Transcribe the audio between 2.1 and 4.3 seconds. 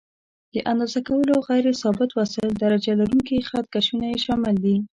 وسایل: درجه لرونکي خط کشونه یې